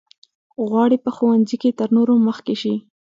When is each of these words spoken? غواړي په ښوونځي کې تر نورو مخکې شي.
غواړي 0.67 0.97
په 1.03 1.09
ښوونځي 1.15 1.57
کې 1.61 1.77
تر 1.79 1.89
نورو 1.97 2.13
مخکې 2.27 2.55
شي. 2.61 2.73